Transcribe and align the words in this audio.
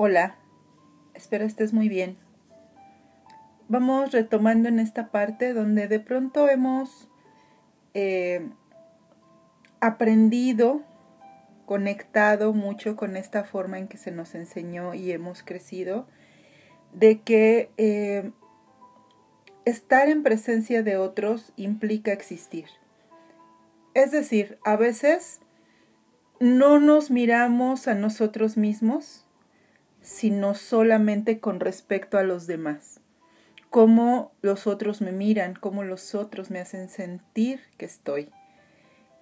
Hola, 0.00 0.36
espero 1.12 1.44
estés 1.44 1.72
muy 1.72 1.88
bien. 1.88 2.16
Vamos 3.66 4.12
retomando 4.12 4.68
en 4.68 4.78
esta 4.78 5.10
parte 5.10 5.52
donde 5.52 5.88
de 5.88 5.98
pronto 5.98 6.48
hemos 6.48 7.08
eh, 7.94 8.48
aprendido, 9.80 10.82
conectado 11.66 12.52
mucho 12.52 12.94
con 12.94 13.16
esta 13.16 13.42
forma 13.42 13.80
en 13.80 13.88
que 13.88 13.98
se 13.98 14.12
nos 14.12 14.36
enseñó 14.36 14.94
y 14.94 15.10
hemos 15.10 15.42
crecido, 15.42 16.06
de 16.92 17.22
que 17.22 17.72
eh, 17.76 18.30
estar 19.64 20.08
en 20.08 20.22
presencia 20.22 20.84
de 20.84 20.96
otros 20.96 21.52
implica 21.56 22.12
existir. 22.12 22.66
Es 23.94 24.12
decir, 24.12 24.60
a 24.64 24.76
veces 24.76 25.40
no 26.38 26.78
nos 26.78 27.10
miramos 27.10 27.88
a 27.88 27.96
nosotros 27.96 28.56
mismos, 28.56 29.24
sino 30.00 30.54
solamente 30.54 31.40
con 31.40 31.60
respecto 31.60 32.18
a 32.18 32.22
los 32.22 32.46
demás. 32.46 33.00
Cómo 33.70 34.32
los 34.40 34.66
otros 34.66 35.00
me 35.00 35.12
miran, 35.12 35.54
cómo 35.54 35.84
los 35.84 36.14
otros 36.14 36.50
me 36.50 36.60
hacen 36.60 36.88
sentir 36.88 37.60
que 37.76 37.84
estoy. 37.84 38.30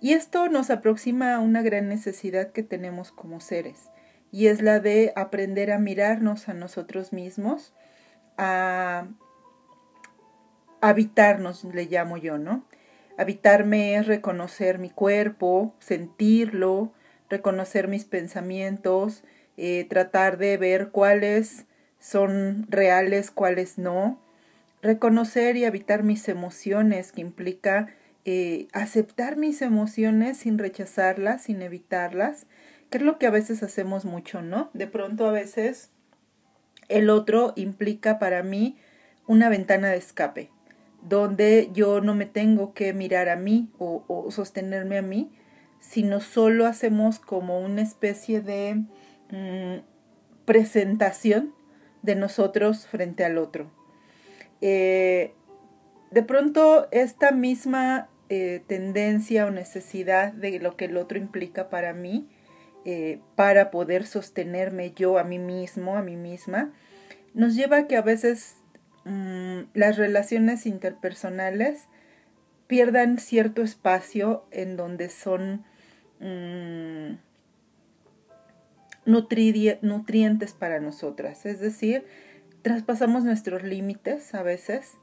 Y 0.00 0.12
esto 0.12 0.48
nos 0.48 0.70
aproxima 0.70 1.34
a 1.34 1.40
una 1.40 1.62
gran 1.62 1.88
necesidad 1.88 2.52
que 2.52 2.62
tenemos 2.62 3.10
como 3.10 3.40
seres, 3.40 3.90
y 4.30 4.48
es 4.48 4.60
la 4.60 4.80
de 4.80 5.12
aprender 5.16 5.72
a 5.72 5.78
mirarnos 5.78 6.48
a 6.48 6.54
nosotros 6.54 7.12
mismos, 7.12 7.72
a 8.36 9.08
habitarnos, 10.80 11.64
le 11.64 11.86
llamo 11.86 12.18
yo, 12.18 12.38
¿no? 12.38 12.64
Habitarme 13.16 13.96
es 13.96 14.06
reconocer 14.06 14.78
mi 14.78 14.90
cuerpo, 14.90 15.74
sentirlo, 15.78 16.92
reconocer 17.30 17.88
mis 17.88 18.04
pensamientos, 18.04 19.24
eh, 19.56 19.86
tratar 19.88 20.38
de 20.38 20.56
ver 20.56 20.90
cuáles 20.90 21.66
son 21.98 22.66
reales, 22.68 23.30
cuáles 23.30 23.78
no, 23.78 24.20
reconocer 24.82 25.56
y 25.56 25.64
habitar 25.64 26.02
mis 26.02 26.28
emociones, 26.28 27.12
que 27.12 27.20
implica 27.20 27.88
eh, 28.24 28.68
aceptar 28.72 29.36
mis 29.36 29.62
emociones 29.62 30.38
sin 30.38 30.58
rechazarlas, 30.58 31.44
sin 31.44 31.62
evitarlas, 31.62 32.46
que 32.90 32.98
es 32.98 33.04
lo 33.04 33.18
que 33.18 33.26
a 33.26 33.30
veces 33.30 33.62
hacemos 33.62 34.04
mucho, 34.04 34.42
¿no? 34.42 34.70
De 34.74 34.86
pronto 34.86 35.26
a 35.26 35.32
veces 35.32 35.90
el 36.88 37.10
otro 37.10 37.52
implica 37.56 38.18
para 38.18 38.42
mí 38.42 38.76
una 39.26 39.48
ventana 39.48 39.88
de 39.88 39.96
escape, 39.96 40.50
donde 41.02 41.70
yo 41.72 42.00
no 42.00 42.14
me 42.14 42.26
tengo 42.26 42.74
que 42.74 42.92
mirar 42.92 43.28
a 43.28 43.36
mí 43.36 43.70
o 43.78 44.26
sostenerme 44.30 44.98
a 44.98 45.02
mí, 45.02 45.32
sino 45.80 46.20
solo 46.20 46.66
hacemos 46.66 47.18
como 47.18 47.60
una 47.60 47.82
especie 47.82 48.40
de 48.40 48.84
mm, 49.30 49.76
presentación 50.44 51.54
de 52.02 52.14
nosotros 52.14 52.86
frente 52.86 53.24
al 53.24 53.38
otro. 53.38 53.70
Eh, 54.60 55.34
de 56.10 56.22
pronto 56.22 56.88
esta 56.92 57.32
misma 57.32 58.08
eh, 58.28 58.62
tendencia 58.66 59.46
o 59.46 59.50
necesidad 59.50 60.32
de 60.32 60.58
lo 60.60 60.76
que 60.76 60.86
el 60.86 60.96
otro 60.96 61.18
implica 61.18 61.68
para 61.68 61.92
mí, 61.92 62.28
eh, 62.84 63.20
para 63.34 63.70
poder 63.70 64.06
sostenerme 64.06 64.92
yo 64.94 65.18
a 65.18 65.24
mí 65.24 65.38
mismo, 65.38 65.96
a 65.96 66.02
mí 66.02 66.16
misma, 66.16 66.72
nos 67.34 67.54
lleva 67.54 67.78
a 67.78 67.86
que 67.86 67.96
a 67.96 68.02
veces 68.02 68.56
mm, 69.04 69.62
las 69.74 69.96
relaciones 69.96 70.66
interpersonales 70.66 71.88
pierdan 72.66 73.18
cierto 73.18 73.62
espacio 73.62 74.46
en 74.50 74.76
donde 74.76 75.08
son 75.08 75.64
Nutrientes 79.06 80.52
para 80.52 80.80
nosotras. 80.80 81.46
Es 81.46 81.60
decir, 81.60 82.04
traspasamos 82.62 83.24
nuestros 83.24 83.62
límites 83.62 84.34
a 84.34 84.42
veces 84.42 84.98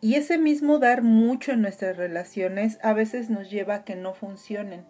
y 0.00 0.14
ese 0.14 0.38
mismo 0.38 0.78
dar 0.78 1.02
mucho 1.02 1.52
en 1.52 1.62
nuestras 1.62 1.96
relaciones 1.96 2.78
a 2.82 2.92
veces 2.92 3.30
nos 3.30 3.50
lleva 3.50 3.74
a 3.74 3.84
que 3.84 3.96
no 3.96 4.14
funcionen. 4.14 4.84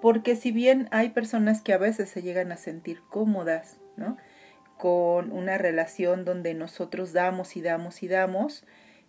Porque 0.00 0.36
si 0.36 0.52
bien 0.52 0.88
hay 0.92 1.10
personas 1.10 1.62
que 1.62 1.72
a 1.72 1.78
veces 1.78 2.08
se 2.08 2.22
llegan 2.22 2.52
a 2.52 2.56
sentir 2.56 3.00
cómodas, 3.10 3.78
¿no? 3.96 4.16
Con 4.78 5.32
una 5.32 5.58
relación 5.58 6.24
donde 6.24 6.54
nosotros 6.54 7.12
damos 7.12 7.56
y 7.56 7.62
damos 7.62 8.02
y 8.02 8.08
damos, 8.08 8.64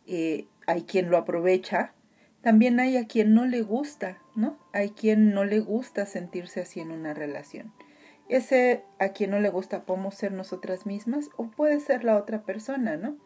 eh, 0.08 0.48
hay 0.66 0.84
quien 0.84 1.12
lo 1.12 1.18
aprovecha, 1.18 1.94
también 2.42 2.80
hay 2.80 2.98
a 2.98 3.06
quien 3.06 3.34
no 3.34 3.46
le 3.46 3.62
gusta, 3.62 4.20
¿no? 4.36 4.58
Hay 4.74 4.92
quien 4.92 5.34
no 5.34 5.44
le 5.44 5.60
gusta 5.60 6.06
sentirse 6.06 6.62
así 6.62 6.80
en 6.80 6.92
una 6.92 7.14
relación. 7.14 7.74
Ese 8.30 8.84
a 9.00 9.10
quien 9.10 9.32
no 9.32 9.40
le 9.40 9.50
gusta 9.50 9.86
podemos 9.86 10.16
ser 10.16 10.32
nosotras 10.32 10.86
mismas 10.86 11.30
o 11.38 11.48
puede 11.48 11.80
ser 11.80 12.04
la 12.04 12.18
otra 12.18 12.44
persona, 12.44 12.98
¿no? 12.98 13.18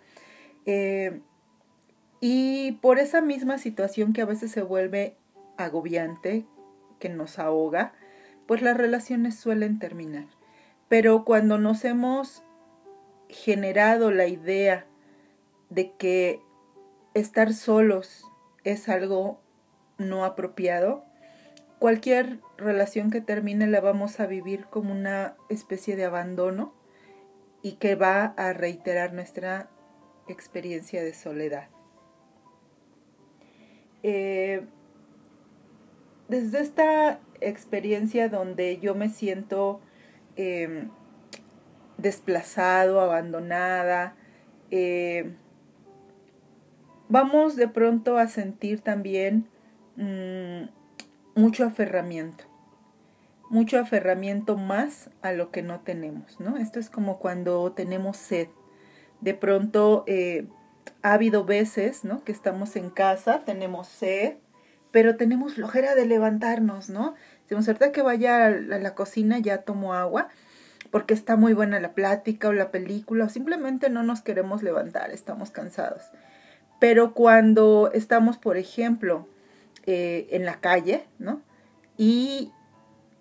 Eh, 0.65 1.21
y 2.19 2.73
por 2.73 2.99
esa 2.99 3.21
misma 3.21 3.57
situación 3.57 4.13
que 4.13 4.21
a 4.21 4.25
veces 4.25 4.51
se 4.51 4.61
vuelve 4.61 5.17
agobiante, 5.57 6.45
que 6.99 7.09
nos 7.09 7.39
ahoga, 7.39 7.93
pues 8.45 8.61
las 8.61 8.77
relaciones 8.77 9.35
suelen 9.35 9.79
terminar. 9.79 10.27
Pero 10.87 11.25
cuando 11.25 11.57
nos 11.57 11.83
hemos 11.83 12.43
generado 13.29 14.11
la 14.11 14.27
idea 14.27 14.85
de 15.69 15.93
que 15.93 16.41
estar 17.13 17.53
solos 17.53 18.25
es 18.63 18.89
algo 18.89 19.39
no 19.97 20.25
apropiado, 20.25 21.05
cualquier 21.81 22.37
relación 22.57 23.09
que 23.09 23.21
termine 23.21 23.65
la 23.65 23.81
vamos 23.81 24.19
a 24.19 24.27
vivir 24.27 24.65
como 24.65 24.91
una 24.91 25.35
especie 25.49 25.95
de 25.95 26.05
abandono 26.05 26.75
y 27.63 27.71
que 27.77 27.95
va 27.95 28.35
a 28.37 28.53
reiterar 28.53 29.13
nuestra 29.13 29.67
experiencia 30.27 31.03
de 31.03 31.15
soledad. 31.15 31.69
Eh, 34.03 34.63
desde 36.29 36.59
esta 36.59 37.19
experiencia 37.39 38.29
donde 38.29 38.77
yo 38.77 38.93
me 38.93 39.09
siento 39.09 39.81
em, 40.35 40.91
desplazado, 41.97 43.01
abandonada, 43.01 44.15
eh, 44.69 45.33
vamos 47.09 47.55
de 47.55 47.67
pronto 47.67 48.19
a 48.19 48.27
sentir 48.27 48.81
también 48.81 49.47
mm, 49.95 50.80
mucho 51.35 51.65
aferramiento, 51.65 52.45
mucho 53.49 53.79
aferramiento 53.79 54.57
más 54.57 55.09
a 55.21 55.31
lo 55.31 55.51
que 55.51 55.61
no 55.61 55.81
tenemos, 55.81 56.39
¿no? 56.39 56.57
Esto 56.57 56.79
es 56.79 56.89
como 56.89 57.19
cuando 57.19 57.71
tenemos 57.73 58.17
sed. 58.17 58.47
De 59.19 59.33
pronto 59.33 60.03
eh, 60.07 60.47
ha 61.01 61.13
habido 61.13 61.45
veces, 61.45 62.03
¿no? 62.03 62.23
Que 62.23 62.31
estamos 62.31 62.75
en 62.75 62.89
casa, 62.89 63.43
tenemos 63.45 63.87
sed, 63.87 64.35
pero 64.91 65.15
tenemos 65.15 65.55
flojera 65.55 65.95
de 65.95 66.05
levantarnos, 66.05 66.89
¿no? 66.89 67.15
Decimos, 67.43 67.67
ahorita 67.67 67.91
que 67.91 68.01
vaya 68.01 68.45
a 68.45 68.49
la 68.49 68.95
cocina 68.95 69.39
ya 69.39 69.59
tomo 69.59 69.93
agua, 69.93 70.29
porque 70.89 71.13
está 71.13 71.35
muy 71.35 71.53
buena 71.53 71.79
la 71.79 71.93
plática 71.93 72.49
o 72.49 72.53
la 72.53 72.71
película, 72.71 73.25
o 73.25 73.29
simplemente 73.29 73.89
no 73.89 74.03
nos 74.03 74.21
queremos 74.21 74.63
levantar, 74.63 75.11
estamos 75.11 75.51
cansados. 75.51 76.11
Pero 76.79 77.13
cuando 77.13 77.91
estamos, 77.93 78.37
por 78.37 78.57
ejemplo, 78.57 79.27
eh, 79.85 80.27
en 80.31 80.45
la 80.45 80.59
calle, 80.59 81.07
¿no? 81.19 81.41
Y 81.97 82.51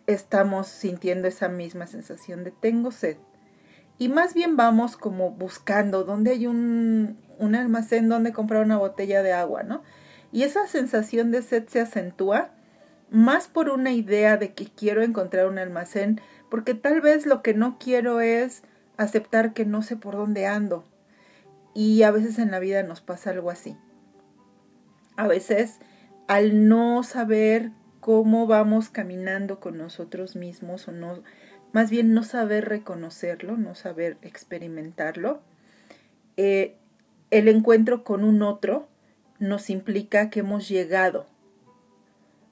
estamos 0.07 0.67
sintiendo 0.67 1.29
esa 1.29 1.49
misma 1.49 1.87
sensación 1.87 2.45
de 2.45 2.51
tengo 2.51 2.91
sed. 2.91 3.17
Y 3.99 4.09
más 4.09 4.35
bien 4.35 4.57
vamos 4.57 4.97
como 4.97 5.31
buscando 5.31 6.05
dónde 6.05 6.33
hay 6.33 6.47
un, 6.47 7.19
un 7.39 7.55
almacén 7.55 8.09
donde 8.09 8.33
comprar 8.33 8.65
una 8.65 8.79
botella 8.79 9.23
de 9.23 9.33
agua, 9.33 9.63
¿no? 9.63 9.83
Y 10.33 10.45
esa 10.45 10.67
sensación 10.67 11.31
de 11.31 11.43
sed 11.43 11.69
se 11.69 11.81
acentúa 11.81 12.51
más 13.11 13.49
por 13.49 13.69
una 13.69 13.93
idea 13.93 14.37
de 14.37 14.55
que 14.55 14.67
quiero 14.67 15.03
encontrar 15.03 15.49
un 15.49 15.59
almacén, 15.59 16.21
porque 16.49 16.75
tal 16.75 17.01
vez 17.01 17.27
lo 17.27 17.43
que 17.43 17.55
no 17.55 17.77
quiero 17.79 18.21
es 18.21 18.63
aceptar 18.97 19.53
que 19.53 19.65
no 19.65 19.83
sé 19.83 19.97
por 19.97 20.17
dónde 20.17 20.47
ando, 20.47 20.85
y 21.75 22.03
a 22.03 22.11
veces 22.11 22.39
en 22.39 22.51
la 22.51 22.59
vida 22.59 22.83
nos 22.83 23.01
pasa 23.01 23.31
algo 23.31 23.51
así. 23.51 23.77
A 25.17 25.27
veces 25.27 25.81
al 26.31 26.69
no 26.69 27.03
saber 27.03 27.73
cómo 27.99 28.47
vamos 28.47 28.89
caminando 28.89 29.59
con 29.59 29.77
nosotros 29.77 30.37
mismos 30.37 30.87
o 30.87 30.93
no, 30.93 31.25
más 31.73 31.91
bien 31.91 32.15
no 32.15 32.23
saber 32.23 32.69
reconocerlo, 32.69 33.57
no 33.57 33.75
saber 33.75 34.17
experimentarlo, 34.23 35.41
eh, 36.37 36.77
el 37.33 37.49
encuentro 37.49 38.05
con 38.05 38.23
un 38.23 38.43
otro 38.43 38.87
nos 39.41 39.71
implica 39.71 40.31
que 40.31 40.39
hemos 40.39 40.69
llegado, 40.69 41.27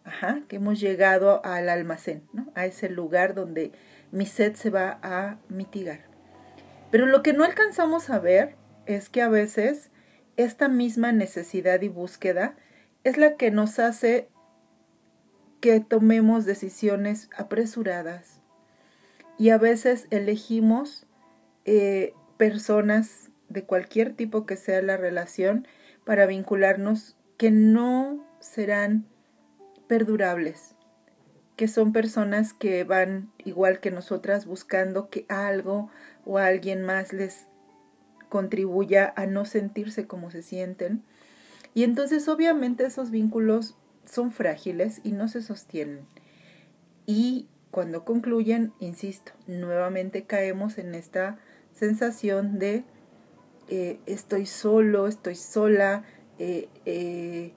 ajá, 0.02 0.40
que 0.48 0.56
hemos 0.56 0.80
llegado 0.80 1.40
al 1.44 1.68
almacén, 1.68 2.24
¿no? 2.32 2.50
a 2.56 2.66
ese 2.66 2.88
lugar 2.88 3.36
donde 3.36 3.70
mi 4.10 4.26
sed 4.26 4.56
se 4.56 4.70
va 4.70 4.98
a 5.02 5.36
mitigar. 5.48 6.00
Pero 6.90 7.06
lo 7.06 7.22
que 7.22 7.32
no 7.32 7.44
alcanzamos 7.44 8.10
a 8.10 8.18
ver 8.18 8.56
es 8.86 9.08
que 9.08 9.22
a 9.22 9.28
veces 9.28 9.92
esta 10.36 10.66
misma 10.66 11.12
necesidad 11.12 11.80
y 11.82 11.88
búsqueda 11.88 12.56
es 13.08 13.16
la 13.16 13.36
que 13.36 13.50
nos 13.50 13.78
hace 13.78 14.28
que 15.60 15.80
tomemos 15.80 16.44
decisiones 16.44 17.30
apresuradas 17.36 18.40
y 19.38 19.48
a 19.50 19.56
veces 19.56 20.06
elegimos 20.10 21.06
eh, 21.64 22.12
personas 22.36 23.30
de 23.48 23.64
cualquier 23.64 24.12
tipo 24.12 24.44
que 24.44 24.56
sea 24.56 24.82
la 24.82 24.98
relación 24.98 25.66
para 26.04 26.26
vincularnos 26.26 27.16
que 27.38 27.50
no 27.50 28.26
serán 28.40 29.06
perdurables, 29.86 30.74
que 31.56 31.66
son 31.66 31.94
personas 31.94 32.52
que 32.52 32.84
van 32.84 33.32
igual 33.42 33.80
que 33.80 33.90
nosotras 33.90 34.44
buscando 34.44 35.08
que 35.08 35.24
algo 35.28 35.90
o 36.26 36.36
alguien 36.36 36.82
más 36.82 37.14
les 37.14 37.46
contribuya 38.28 39.14
a 39.16 39.24
no 39.24 39.46
sentirse 39.46 40.06
como 40.06 40.30
se 40.30 40.42
sienten. 40.42 41.02
Y 41.78 41.84
entonces 41.84 42.26
obviamente 42.26 42.84
esos 42.84 43.12
vínculos 43.12 43.76
son 44.04 44.32
frágiles 44.32 45.00
y 45.04 45.12
no 45.12 45.28
se 45.28 45.42
sostienen. 45.42 46.08
Y 47.06 47.46
cuando 47.70 48.04
concluyen, 48.04 48.72
insisto, 48.80 49.30
nuevamente 49.46 50.24
caemos 50.24 50.76
en 50.78 50.96
esta 50.96 51.38
sensación 51.70 52.58
de 52.58 52.82
eh, 53.68 54.00
estoy 54.06 54.46
solo, 54.46 55.06
estoy 55.06 55.36
sola, 55.36 56.02
eh, 56.40 56.68
eh, 56.84 57.52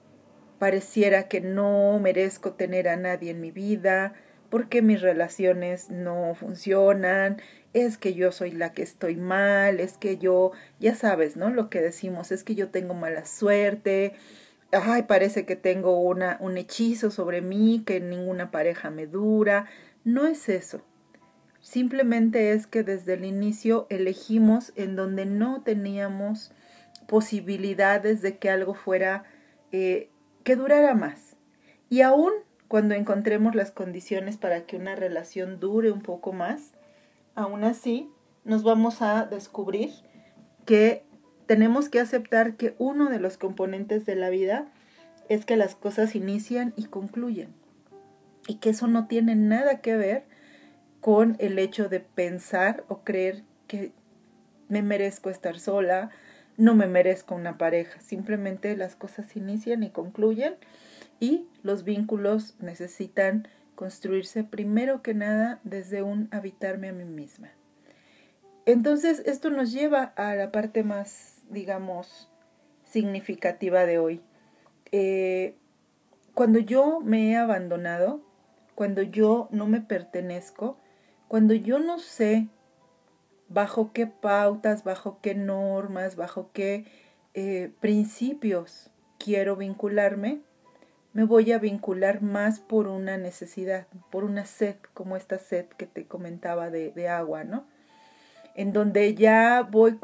pareciera 0.60 1.26
que 1.26 1.40
no 1.40 1.98
merezco 1.98 2.52
tener 2.52 2.86
a 2.86 2.94
nadie 2.94 3.32
en 3.32 3.40
mi 3.40 3.50
vida, 3.50 4.14
porque 4.50 4.82
mis 4.82 5.00
relaciones 5.00 5.90
no 5.90 6.36
funcionan, 6.36 7.42
es 7.72 7.96
que 7.98 8.14
yo 8.14 8.32
soy 8.32 8.50
la 8.50 8.72
que 8.72 8.82
estoy 8.82 9.16
mal, 9.16 9.80
es 9.80 9.96
que 9.96 10.18
yo, 10.18 10.52
ya 10.78 10.94
sabes, 10.94 11.36
¿no? 11.36 11.50
Lo 11.50 11.70
que 11.70 11.80
decimos, 11.80 12.32
es 12.32 12.44
que 12.44 12.54
yo 12.54 12.68
tengo 12.68 12.94
mala 12.94 13.24
suerte, 13.24 14.14
ay, 14.72 15.02
parece 15.04 15.44
que 15.44 15.56
tengo 15.56 16.00
una, 16.00 16.36
un 16.40 16.56
hechizo 16.56 17.10
sobre 17.10 17.42
mí, 17.42 17.82
que 17.84 18.00
ninguna 18.00 18.50
pareja 18.50 18.90
me 18.90 19.06
dura. 19.06 19.66
No 20.04 20.26
es 20.26 20.48
eso. 20.48 20.82
Simplemente 21.60 22.52
es 22.52 22.66
que 22.66 22.82
desde 22.82 23.14
el 23.14 23.24
inicio 23.24 23.86
elegimos 23.88 24.72
en 24.74 24.96
donde 24.96 25.26
no 25.26 25.62
teníamos 25.62 26.52
posibilidades 27.06 28.22
de 28.22 28.38
que 28.38 28.50
algo 28.50 28.74
fuera, 28.74 29.24
eh, 29.70 30.08
que 30.42 30.56
durara 30.56 30.94
más. 30.94 31.36
Y 31.88 32.00
aún 32.00 32.32
cuando 32.68 32.94
encontremos 32.94 33.54
las 33.54 33.70
condiciones 33.70 34.38
para 34.38 34.64
que 34.66 34.76
una 34.76 34.96
relación 34.96 35.60
dure 35.60 35.92
un 35.92 36.00
poco 36.00 36.32
más, 36.32 36.72
aún 37.34 37.64
así 37.64 38.10
nos 38.44 38.62
vamos 38.62 39.02
a 39.02 39.26
descubrir 39.26 39.90
que 40.64 41.04
tenemos 41.46 41.88
que 41.88 42.00
aceptar 42.00 42.56
que 42.56 42.74
uno 42.78 43.10
de 43.10 43.20
los 43.20 43.36
componentes 43.36 44.06
de 44.06 44.16
la 44.16 44.30
vida 44.30 44.66
es 45.28 45.44
que 45.44 45.56
las 45.56 45.74
cosas 45.74 46.14
inician 46.14 46.72
y 46.76 46.84
concluyen. 46.84 47.54
Y 48.46 48.56
que 48.56 48.70
eso 48.70 48.86
no 48.86 49.06
tiene 49.06 49.36
nada 49.36 49.80
que 49.80 49.96
ver 49.96 50.24
con 51.00 51.36
el 51.38 51.58
hecho 51.58 51.88
de 51.88 52.00
pensar 52.00 52.84
o 52.88 53.02
creer 53.02 53.44
que 53.66 53.92
me 54.68 54.82
merezco 54.82 55.30
estar 55.30 55.58
sola, 55.58 56.10
no 56.56 56.74
me 56.74 56.86
merezco 56.86 57.34
una 57.34 57.58
pareja. 57.58 58.00
Simplemente 58.00 58.76
las 58.76 58.96
cosas 58.96 59.36
inician 59.36 59.82
y 59.82 59.90
concluyen 59.90 60.54
y 61.20 61.46
los 61.62 61.84
vínculos 61.84 62.56
necesitan 62.60 63.48
construirse 63.74 64.44
primero 64.44 65.02
que 65.02 65.14
nada 65.14 65.60
desde 65.64 66.02
un 66.02 66.28
habitarme 66.30 66.88
a 66.88 66.92
mí 66.92 67.04
misma. 67.04 67.50
Entonces 68.66 69.22
esto 69.26 69.50
nos 69.50 69.72
lleva 69.72 70.04
a 70.16 70.34
la 70.36 70.52
parte 70.52 70.84
más, 70.84 71.42
digamos, 71.50 72.30
significativa 72.84 73.86
de 73.86 73.98
hoy. 73.98 74.20
Eh, 74.92 75.56
cuando 76.34 76.58
yo 76.58 77.00
me 77.00 77.30
he 77.30 77.36
abandonado, 77.36 78.22
cuando 78.74 79.02
yo 79.02 79.48
no 79.50 79.66
me 79.66 79.80
pertenezco, 79.80 80.78
cuando 81.28 81.54
yo 81.54 81.78
no 81.78 81.98
sé 81.98 82.48
bajo 83.48 83.92
qué 83.92 84.06
pautas, 84.06 84.84
bajo 84.84 85.18
qué 85.20 85.34
normas, 85.34 86.16
bajo 86.16 86.50
qué 86.52 86.86
eh, 87.34 87.72
principios 87.80 88.90
quiero 89.18 89.56
vincularme, 89.56 90.42
me 91.12 91.24
voy 91.24 91.52
a 91.52 91.58
vincular 91.58 92.22
más 92.22 92.60
por 92.60 92.86
una 92.86 93.18
necesidad, 93.18 93.86
por 94.10 94.24
una 94.24 94.46
sed, 94.46 94.76
como 94.94 95.16
esta 95.16 95.38
sed 95.38 95.66
que 95.76 95.86
te 95.86 96.06
comentaba 96.06 96.70
de, 96.70 97.08
agua, 97.08 97.44
¿no? 97.44 97.64
En 98.54 98.72
donde 98.72 99.14
ya 99.14 99.62
voy 99.70 99.98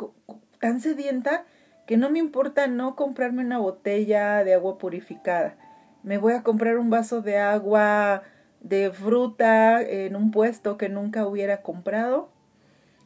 tan 0.60 0.80
sedienta 0.80 1.44
que 1.86 1.96
no 1.96 2.10
me 2.10 2.18
importa 2.18 2.66
no 2.66 2.94
comprarme 2.96 3.42
una 3.42 3.58
botella 3.58 4.44
de 4.44 4.54
agua 4.54 4.76
purificada. 4.76 5.56
Me 6.02 6.18
voy 6.18 6.34
a 6.34 6.42
comprar 6.42 6.78
un 6.78 6.90
vaso 6.90 7.22
de 7.22 7.38
agua 7.38 8.22
de 8.60 8.90
fruta 8.90 9.80
en 9.80 10.14
un 10.14 10.30
puesto 10.30 10.76
que 10.76 10.88
nunca 10.88 11.26
hubiera 11.26 11.62
comprado, 11.62 12.28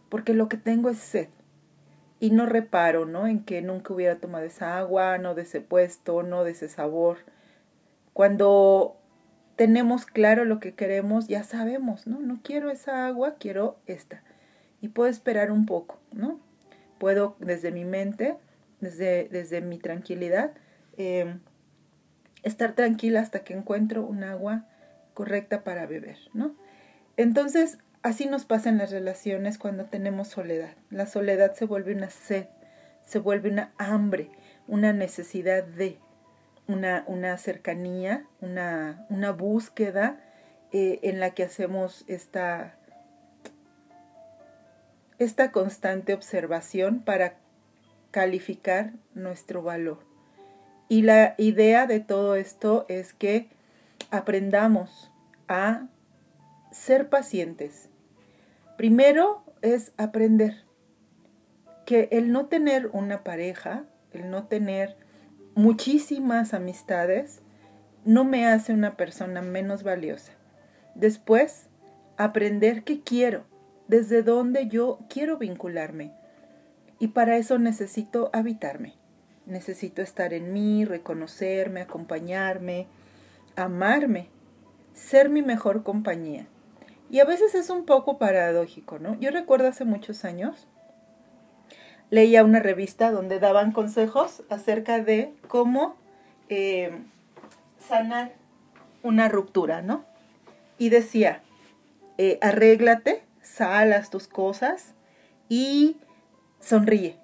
porque 0.09 0.35
lo 0.35 0.49
que 0.49 0.57
tengo 0.57 0.91
es 0.91 0.99
sed. 0.99 1.29
Y 2.19 2.31
no 2.31 2.47
reparo, 2.47 3.05
¿no? 3.05 3.27
En 3.27 3.45
que 3.45 3.63
nunca 3.63 3.95
hubiera 3.95 4.17
tomado 4.17 4.45
esa 4.45 4.79
agua, 4.79 5.19
no 5.19 5.35
de 5.35 5.43
ese 5.43 5.61
puesto, 5.61 6.23
no 6.23 6.45
de 6.45 6.53
ese 6.53 6.69
sabor. 6.69 7.19
Cuando 8.13 8.97
tenemos 9.57 10.07
claro 10.07 10.45
lo 10.45 10.61
que 10.61 10.75
queremos, 10.75 11.29
ya 11.29 11.45
sabemos, 11.45 12.07
¿no? 12.07 12.21
No 12.21 12.41
quiero 12.43 12.71
esa 12.71 13.07
agua, 13.07 13.37
quiero 13.39 13.79
esta. 13.87 14.23
Y 14.81 14.89
puedo 14.89 15.11
esperar 15.11 15.51
un 15.51 15.67
poco, 15.67 16.01
¿no? 16.13 16.41
Puedo 16.99 17.37
desde 17.39 17.71
mi 17.71 17.85
mente, 17.85 18.37
desde, 18.81 19.29
desde 19.29 19.61
mi 19.61 19.79
tranquilidad, 19.79 20.53
eh, 20.97 21.37
estar 22.43 22.75
tranquila 22.75 23.21
hasta 23.21 23.45
que 23.45 23.55
encuentro 23.55 24.05
un 24.05 24.25
agua 24.25 24.67
correcta 25.15 25.63
para 25.63 25.87
beber, 25.87 26.19
¿no? 26.33 26.55
Entonces, 27.17 27.79
así 28.03 28.27
nos 28.27 28.45
pasa 28.45 28.69
en 28.69 28.79
las 28.79 28.91
relaciones 28.91 29.59
cuando 29.59 29.85
tenemos 29.85 30.29
soledad. 30.29 30.75
La 30.91 31.07
soledad 31.07 31.53
se 31.53 31.67
vuelve 31.67 31.95
una 31.95 32.11
sed, 32.11 32.47
se 33.05 33.19
vuelve 33.19 33.51
una 33.51 33.73
hambre, 33.79 34.31
una 34.67 34.93
necesidad 34.93 35.65
de, 35.65 35.99
una, 36.73 37.05
una 37.07 37.37
cercanía, 37.39 38.27
una, 38.41 39.07
una 39.09 39.33
búsqueda 39.33 40.21
eh, 40.73 41.01
en 41.03 41.21
la 41.21 41.31
que 41.31 41.43
hacemos 41.43 42.05
esta, 42.09 42.77
esta 45.19 45.53
constante 45.53 46.15
observación 46.15 47.01
para 47.01 47.37
calificar 48.11 48.93
nuestro 49.15 49.63
valor. 49.63 49.99
Y 50.89 51.03
la 51.03 51.35
idea 51.39 51.87
de 51.87 52.01
todo 52.01 52.37
esto 52.37 52.87
es 52.89 53.13
que 53.13 53.49
aprendamos 54.11 55.11
a 55.49 55.87
ser 56.71 57.09
pacientes. 57.09 57.89
Primero 58.77 59.43
es 59.63 59.93
aprender 59.97 60.65
que 61.87 62.09
el 62.13 62.33
no 62.33 62.47
tener 62.47 62.89
una 62.93 63.25
pareja, 63.25 63.85
el 64.13 64.31
no 64.31 64.45
tener 64.47 64.97
muchísimas 65.55 66.55
amistades, 66.55 67.43
no 68.05 68.25
me 68.25 68.47
hace 68.47 68.73
una 68.73 68.97
persona 68.97 69.43
menos 69.43 69.83
valiosa. 69.83 70.33
Después, 70.95 71.69
aprender 72.17 72.85
qué 72.85 73.01
quiero, 73.01 73.45
desde 73.89 74.23
dónde 74.23 74.69
yo 74.69 74.99
quiero 75.09 75.39
vincularme. 75.39 76.13
Y 76.99 77.09
para 77.09 77.37
eso 77.37 77.59
necesito 77.59 78.31
habitarme. 78.33 78.95
Necesito 79.47 80.03
estar 80.03 80.33
en 80.33 80.53
mí, 80.53 80.85
reconocerme, 80.85 81.81
acompañarme, 81.81 82.87
amarme, 83.57 84.29
ser 84.95 85.29
mi 85.29 85.43
mejor 85.43 85.83
compañía. 85.83 86.47
Y 87.11 87.21
a 87.21 87.25
veces 87.25 87.55
es 87.55 87.69
un 87.71 87.85
poco 87.85 88.19
paradójico, 88.19 88.99
¿no? 88.99 89.19
Yo 89.21 89.31
recuerdo 89.31 89.69
hace 89.69 89.85
muchos 89.85 90.25
años, 90.25 90.69
leía 92.13 92.45
una 92.45 92.61
revista 92.61 93.11
donde 93.11 93.41
daban 93.41 93.73
consejos 93.73 94.43
acerca 94.51 95.01
de 95.01 95.33
cómo 95.49 95.97
eh, 96.51 96.93
sanar 97.79 98.35
una 99.03 99.31
ruptura, 99.31 99.81
¿no? 99.81 100.05
Y 100.77 100.91
decía, 100.91 101.41
eh, 102.19 102.39
arréglate, 102.43 103.23
salas 103.41 104.11
tus 104.11 104.29
cosas 104.29 104.93
y 105.49 105.97
sonríe. 106.61 107.17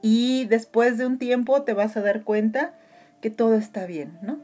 Y 0.00 0.46
después 0.46 0.96
de 0.96 1.04
un 1.04 1.18
tiempo 1.18 1.64
te 1.64 1.74
vas 1.74 1.98
a 1.98 2.00
dar 2.00 2.22
cuenta 2.22 2.72
que 3.20 3.28
todo 3.28 3.54
está 3.54 3.84
bien, 3.84 4.18
¿no? 4.22 4.38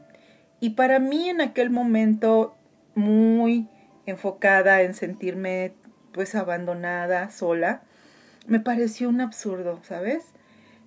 Y 0.59 0.71
para 0.71 0.99
mí 0.99 1.29
en 1.29 1.41
aquel 1.41 1.71
momento 1.71 2.55
muy 2.93 3.67
enfocada 4.05 4.83
en 4.83 4.93
sentirme 4.93 5.73
pues 6.11 6.35
abandonada, 6.35 7.31
sola, 7.31 7.81
me 8.45 8.59
pareció 8.59 9.09
un 9.09 9.21
absurdo, 9.21 9.79
¿sabes? 9.83 10.25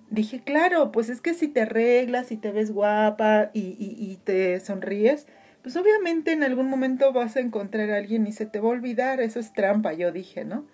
Dije, 0.09 0.41
claro, 0.41 0.91
pues 0.91 1.09
es 1.09 1.21
que 1.21 1.33
si 1.33 1.47
te 1.47 1.61
arreglas 1.61 2.31
y 2.31 2.37
te 2.37 2.51
ves 2.51 2.71
guapa 2.71 3.49
y, 3.53 3.75
y, 3.77 3.95
y 3.99 4.17
te 4.23 4.59
sonríes, 4.59 5.27
pues 5.61 5.75
obviamente 5.75 6.31
en 6.31 6.43
algún 6.43 6.69
momento 6.69 7.11
vas 7.11 7.35
a 7.35 7.41
encontrar 7.41 7.91
a 7.91 7.97
alguien 7.97 8.25
y 8.25 8.31
se 8.31 8.45
te 8.45 8.59
va 8.59 8.69
a 8.69 8.71
olvidar, 8.71 9.19
eso 9.19 9.39
es 9.39 9.51
trampa, 9.51 9.93
yo 9.93 10.11
dije, 10.11 10.45
¿no? 10.45 10.65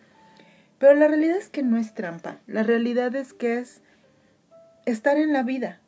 Pero 0.77 0.93
la 0.93 1.07
realidad 1.07 1.37
es 1.37 1.49
que 1.49 1.63
no 1.63 1.77
es 1.77 1.93
trampa, 1.93 2.39
la 2.45 2.61
realidad 2.61 3.15
es 3.15 3.33
que 3.33 3.57
es 3.57 3.81
estar 4.85 5.17
en 5.17 5.33
la 5.33 5.43
vida, 5.43 5.79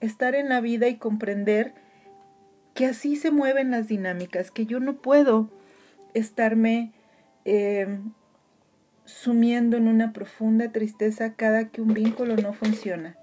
estar 0.00 0.34
en 0.34 0.48
la 0.48 0.60
vida 0.60 0.88
y 0.88 0.96
comprender 0.96 1.72
que 2.74 2.86
así 2.86 3.16
se 3.16 3.30
mueven 3.30 3.70
las 3.70 3.88
dinámicas, 3.88 4.50
que 4.50 4.66
yo 4.66 4.80
no 4.80 4.96
puedo 4.96 5.48
estarme 6.14 6.92
eh, 7.44 8.00
sumiendo 9.04 9.76
en 9.76 9.88
una 9.88 10.12
profunda 10.12 10.70
tristeza 10.70 11.34
cada 11.34 11.68
que 11.68 11.80
un 11.80 11.94
vínculo 11.94 12.36
no 12.36 12.52
funciona, 12.52 13.16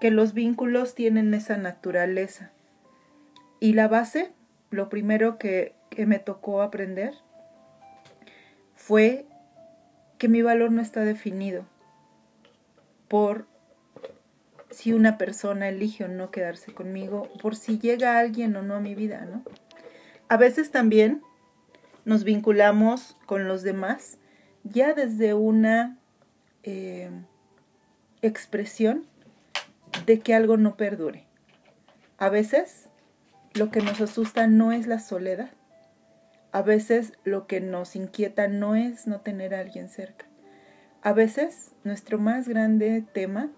que 0.00 0.10
los 0.10 0.32
vínculos 0.32 0.94
tienen 0.94 1.32
esa 1.34 1.56
naturaleza. 1.56 2.50
Y 3.60 3.72
la 3.72 3.88
base, 3.88 4.32
lo 4.70 4.88
primero 4.88 5.38
que, 5.38 5.74
que 5.90 6.06
me 6.06 6.18
tocó 6.18 6.62
aprender, 6.62 7.14
fue 8.74 9.26
que 10.18 10.28
mi 10.28 10.42
valor 10.42 10.72
no 10.72 10.82
está 10.82 11.04
definido 11.04 11.64
por 13.08 13.46
si 14.70 14.92
una 14.92 15.18
persona 15.18 15.68
elige 15.68 16.04
o 16.04 16.08
no 16.08 16.30
quedarse 16.30 16.72
conmigo, 16.72 17.28
por 17.40 17.56
si 17.56 17.78
llega 17.78 18.18
alguien 18.18 18.54
o 18.56 18.62
no 18.62 18.76
a 18.76 18.80
mi 18.80 18.94
vida, 18.94 19.24
¿no? 19.24 19.42
A 20.28 20.36
veces 20.36 20.70
también 20.70 21.22
nos 22.04 22.24
vinculamos 22.24 23.16
con 23.26 23.48
los 23.48 23.62
demás 23.62 24.18
ya 24.72 24.94
desde 24.94 25.34
una 25.34 25.98
eh, 26.62 27.10
expresión 28.22 29.04
de 30.06 30.20
que 30.20 30.34
algo 30.34 30.56
no 30.56 30.76
perdure. 30.76 31.26
A 32.18 32.28
veces 32.28 32.88
lo 33.54 33.70
que 33.70 33.80
nos 33.80 34.00
asusta 34.00 34.46
no 34.46 34.72
es 34.72 34.86
la 34.86 34.98
soledad. 34.98 35.50
A 36.52 36.62
veces 36.62 37.12
lo 37.24 37.46
que 37.46 37.60
nos 37.60 37.96
inquieta 37.96 38.48
no 38.48 38.74
es 38.74 39.06
no 39.06 39.20
tener 39.20 39.54
a 39.54 39.60
alguien 39.60 39.88
cerca. 39.88 40.26
A 41.02 41.12
veces 41.12 41.72
nuestro 41.84 42.18
más 42.18 42.48
grande 42.48 43.04
tema 43.12 43.50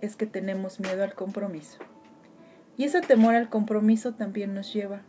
es 0.00 0.16
que 0.16 0.26
tenemos 0.26 0.80
miedo 0.80 1.02
al 1.02 1.14
compromiso. 1.14 1.78
Y 2.76 2.84
ese 2.84 3.00
temor 3.00 3.34
al 3.34 3.48
compromiso 3.48 4.14
también 4.14 4.54
nos 4.54 4.72
lleva 4.72 5.00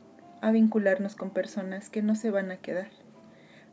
a 0.42 0.52
vincularnos 0.52 1.16
con 1.16 1.32
personas 1.32 1.90
que 1.90 2.02
no 2.02 2.16
se 2.16 2.32
van 2.32 2.52
a 2.52 2.58
quedar. 2.58 2.90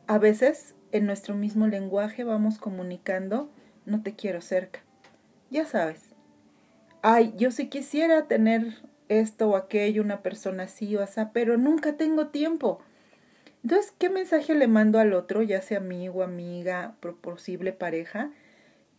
A 0.07 0.19
veces 0.19 0.75
en 0.95 1.07
nuestro 1.07 1.35
mismo 1.35 1.67
lenguaje 1.67 2.23
vamos 2.23 2.59
comunicando 2.59 3.51
no 3.85 4.03
te 4.03 4.15
quiero 4.15 4.41
cerca. 4.41 4.81
Ya 5.51 5.67
sabes. 5.67 6.01
Ay, 7.03 7.35
yo 7.37 7.51
sí 7.51 7.69
quisiera 7.69 8.29
tener 8.29 8.77
esto 9.09 9.51
o 9.51 9.57
aquello, 9.57 10.03
una 10.03 10.23
persona 10.23 10.63
así 10.63 10.95
o 10.97 11.03
así, 11.03 11.21
pero 11.33 11.59
nunca 11.59 11.97
tengo 11.97 12.29
tiempo. 12.29 12.81
Entonces, 13.65 13.93
¿qué 13.99 14.09
mensaje 14.09 14.55
le 14.55 14.69
mando 14.69 15.01
al 15.01 15.15
otro, 15.15 15.43
ya 15.43 15.61
sea 15.63 15.79
amigo, 15.79 16.23
amiga, 16.23 16.95
posible 17.21 17.73
pareja? 17.73 18.31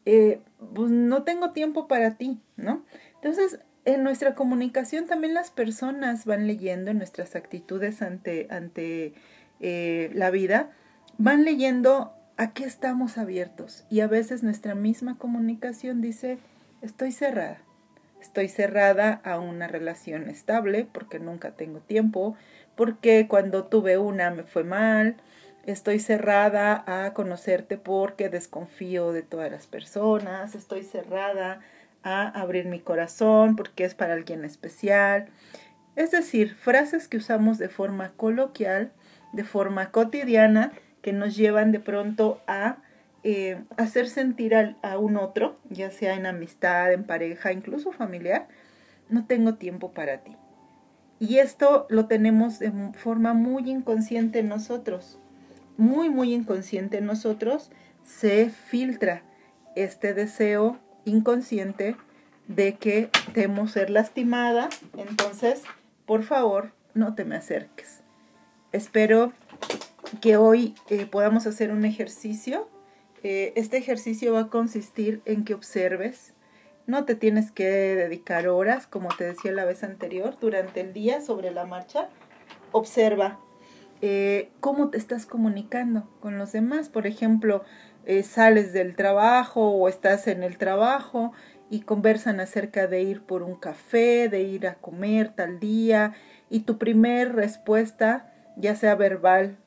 Eh, 0.05 0.41
pues 0.73 0.91
no 0.91 1.23
tengo 1.23 1.51
tiempo 1.51 1.87
para 1.87 2.17
ti, 2.17 2.41
¿no? 2.57 2.83
Entonces, 3.15 3.59
en 3.85 4.03
nuestra 4.03 4.35
comunicación 4.35 5.05
también 5.05 5.33
las 5.33 5.49
personas 5.49 6.25
van 6.25 6.45
leyendo 6.45 6.93
nuestras 6.93 7.35
actitudes 7.35 8.01
ante, 8.01 8.47
ante 8.49 9.13
eh, 9.61 10.11
la 10.13 10.29
vida, 10.29 10.71
van 11.17 11.45
leyendo 11.45 12.13
a 12.37 12.51
qué 12.53 12.65
estamos 12.65 13.17
abiertos 13.17 13.85
y 13.89 14.01
a 14.01 14.07
veces 14.07 14.43
nuestra 14.43 14.75
misma 14.75 15.17
comunicación 15.17 16.01
dice, 16.01 16.37
estoy 16.81 17.11
cerrada, 17.11 17.59
estoy 18.21 18.49
cerrada 18.49 19.21
a 19.23 19.39
una 19.39 19.67
relación 19.67 20.29
estable 20.29 20.87
porque 20.91 21.19
nunca 21.19 21.51
tengo 21.51 21.79
tiempo, 21.79 22.35
porque 22.75 23.27
cuando 23.27 23.65
tuve 23.65 23.97
una 23.97 24.31
me 24.31 24.43
fue 24.43 24.63
mal, 24.63 25.17
Estoy 25.65 25.97
cerrada 25.97 26.83
a 26.85 27.13
conocerte 27.13 27.77
porque 27.77 28.29
desconfío 28.29 29.11
de 29.11 29.23
todas 29.23 29.49
las 29.49 29.65
personas. 29.65 30.53
Estoy 30.53 30.83
cerrada 30.83 31.59
a 32.03 32.27
abrir 32.39 32.65
mi 32.65 32.79
corazón 32.79 33.55
porque 33.55 33.83
es 33.83 33.95
para 33.95 34.13
alguien 34.13 34.45
especial. 34.45 35.27
Es 35.95 36.11
decir, 36.11 36.53
frases 36.53 37.07
que 37.07 37.17
usamos 37.17 37.57
de 37.57 37.67
forma 37.67 38.11
coloquial, 38.11 38.91
de 39.33 39.43
forma 39.43 39.89
cotidiana, 39.89 40.71
que 41.05 41.13
nos 41.13 41.37
llevan 41.37 41.71
de 41.71 41.79
pronto 41.79 42.41
a 42.47 42.79
eh, 43.23 43.61
hacer 43.77 44.09
sentir 44.09 44.55
a 44.55 44.97
un 44.97 45.15
otro, 45.15 45.57
ya 45.69 45.91
sea 45.91 46.15
en 46.15 46.25
amistad, 46.25 46.91
en 46.91 47.03
pareja, 47.03 47.53
incluso 47.53 47.91
familiar, 47.91 48.47
no 49.07 49.25
tengo 49.25 49.53
tiempo 49.53 49.91
para 49.91 50.17
ti. 50.17 50.35
Y 51.19 51.37
esto 51.37 51.85
lo 51.89 52.07
tenemos 52.07 52.59
de 52.59 52.73
forma 52.93 53.33
muy 53.33 53.69
inconsciente 53.69 54.39
en 54.39 54.49
nosotros 54.49 55.19
muy, 55.77 56.09
muy 56.09 56.33
inconsciente 56.33 56.97
en 56.97 57.05
nosotros, 57.05 57.69
se 58.03 58.49
filtra 58.49 59.23
este 59.75 60.13
deseo 60.13 60.79
inconsciente 61.05 61.95
de 62.47 62.75
que 62.75 63.09
temo 63.33 63.67
ser 63.67 63.89
lastimada. 63.89 64.69
Entonces, 64.97 65.63
por 66.05 66.23
favor, 66.23 66.71
no 66.93 67.15
te 67.15 67.25
me 67.25 67.35
acerques. 67.35 68.01
Espero 68.71 69.33
que 70.21 70.37
hoy 70.37 70.75
eh, 70.89 71.05
podamos 71.05 71.47
hacer 71.47 71.71
un 71.71 71.85
ejercicio. 71.85 72.67
Eh, 73.23 73.53
este 73.55 73.77
ejercicio 73.77 74.33
va 74.33 74.41
a 74.41 74.47
consistir 74.49 75.21
en 75.25 75.43
que 75.43 75.53
observes. 75.53 76.33
No 76.87 77.05
te 77.05 77.15
tienes 77.15 77.51
que 77.51 77.65
dedicar 77.65 78.47
horas, 78.47 78.85
como 78.87 79.09
te 79.09 79.23
decía 79.23 79.51
la 79.51 79.65
vez 79.65 79.83
anterior, 79.83 80.37
durante 80.39 80.81
el 80.81 80.93
día 80.93 81.21
sobre 81.21 81.51
la 81.51 81.65
marcha. 81.65 82.09
Observa 82.71 83.39
eh, 84.01 84.51
cómo 84.59 84.89
te 84.89 84.97
estás 84.97 85.25
comunicando 85.25 86.07
con 86.19 86.37
los 86.37 86.51
demás. 86.51 86.89
Por 86.89 87.07
ejemplo, 87.07 87.63
sales 88.23 88.71
del 88.71 88.95
trabajo 88.95 89.71
o 89.71 89.89
estás 89.89 90.27
en 90.27 90.43
el 90.43 90.59
trabajo 90.59 91.31
y 91.71 91.81
conversan 91.81 92.39
acerca 92.39 92.85
de 92.85 93.01
ir 93.01 93.23
por 93.23 93.41
un 93.41 93.55
café, 93.55 94.29
de 94.29 94.43
ir 94.43 94.67
a 94.67 94.75
comer 94.75 95.33
tal 95.33 95.59
día 95.59 96.13
y 96.47 96.59
tu 96.59 96.77
primer 96.77 97.33
respuesta, 97.33 98.31
ya 98.57 98.75
sea 98.75 98.93
verbal, 98.93 99.57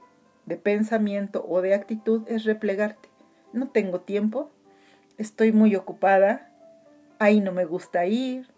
de 0.48 0.56
pensamiento 0.56 1.44
o 1.48 1.62
de 1.62 1.74
actitud, 1.74 2.22
es 2.26 2.44
replegarte. 2.44 3.08
No 3.52 3.68
tengo 3.68 4.00
tiempo, 4.00 4.50
estoy 5.16 5.52
muy 5.52 5.76
ocupada, 5.76 6.50
ahí 7.18 7.40
no 7.40 7.52
me 7.52 7.64
gusta 7.64 8.06
ir. 8.06 8.48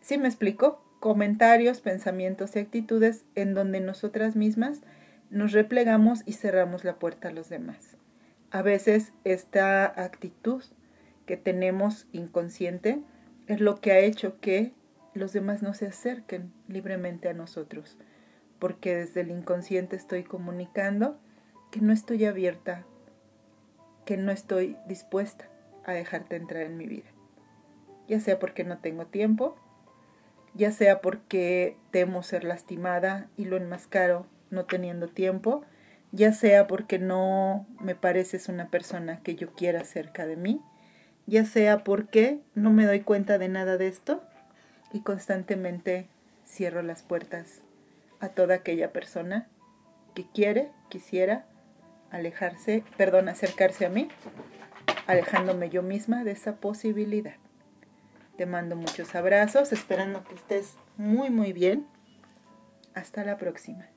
¿Sí 0.00 0.18
me 0.18 0.28
explico? 0.28 0.82
comentarios, 1.02 1.80
pensamientos 1.80 2.54
y 2.54 2.60
actitudes 2.60 3.24
en 3.34 3.54
donde 3.54 3.80
nosotras 3.80 4.36
mismas 4.36 4.82
nos 5.30 5.50
replegamos 5.50 6.22
y 6.26 6.34
cerramos 6.34 6.84
la 6.84 7.00
puerta 7.00 7.26
a 7.26 7.32
los 7.32 7.48
demás. 7.48 7.96
A 8.52 8.62
veces 8.62 9.12
esta 9.24 9.84
actitud 10.00 10.62
que 11.26 11.36
tenemos 11.36 12.06
inconsciente 12.12 13.00
es 13.48 13.60
lo 13.60 13.80
que 13.80 13.90
ha 13.90 13.98
hecho 13.98 14.38
que 14.38 14.74
los 15.12 15.32
demás 15.32 15.60
no 15.60 15.74
se 15.74 15.88
acerquen 15.88 16.52
libremente 16.68 17.28
a 17.28 17.34
nosotros, 17.34 17.98
porque 18.62 18.94
desde 18.94 19.22
el 19.22 19.32
inconsciente 19.32 19.96
estoy 19.96 20.22
comunicando 20.22 21.18
que 21.72 21.80
no 21.80 21.92
estoy 21.92 22.26
abierta, 22.26 22.84
que 24.04 24.16
no 24.16 24.30
estoy 24.30 24.76
dispuesta 24.86 25.48
a 25.84 25.90
dejarte 25.90 26.36
entrar 26.36 26.62
en 26.62 26.76
mi 26.76 26.86
vida, 26.86 27.10
ya 28.06 28.20
sea 28.20 28.38
porque 28.38 28.62
no 28.62 28.78
tengo 28.78 29.06
tiempo, 29.06 29.56
ya 30.54 30.70
sea 30.70 31.00
porque 31.00 31.76
temo 31.90 32.22
ser 32.22 32.44
lastimada 32.44 33.28
y 33.36 33.46
lo 33.46 33.56
enmascaro 33.56 34.26
no 34.50 34.64
teniendo 34.64 35.08
tiempo, 35.08 35.64
ya 36.12 36.32
sea 36.32 36.68
porque 36.68 37.00
no 37.00 37.66
me 37.80 37.96
pareces 37.96 38.48
una 38.48 38.70
persona 38.70 39.24
que 39.24 39.34
yo 39.34 39.54
quiera 39.54 39.82
cerca 39.82 40.24
de 40.24 40.36
mí, 40.36 40.62
ya 41.26 41.44
sea 41.46 41.82
porque 41.82 42.38
no 42.54 42.70
me 42.70 42.86
doy 42.86 43.00
cuenta 43.00 43.38
de 43.38 43.48
nada 43.48 43.76
de 43.76 43.88
esto 43.88 44.22
y 44.92 45.00
constantemente 45.00 46.06
cierro 46.46 46.82
las 46.82 47.02
puertas 47.02 47.61
a 48.22 48.28
toda 48.28 48.54
aquella 48.54 48.92
persona 48.92 49.48
que 50.14 50.24
quiere, 50.24 50.70
quisiera 50.88 51.44
alejarse, 52.10 52.84
perdón, 52.96 53.28
acercarse 53.28 53.84
a 53.84 53.88
mí, 53.88 54.08
alejándome 55.06 55.70
yo 55.70 55.82
misma 55.82 56.22
de 56.22 56.30
esa 56.30 56.56
posibilidad. 56.56 57.34
Te 58.36 58.46
mando 58.46 58.76
muchos 58.76 59.14
abrazos, 59.16 59.72
esperando 59.72 60.22
que 60.24 60.36
estés 60.36 60.76
muy, 60.96 61.30
muy 61.30 61.52
bien. 61.52 61.86
Hasta 62.94 63.24
la 63.24 63.38
próxima. 63.38 63.91